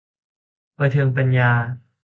[0.77, 1.51] ประเทืองปัญญา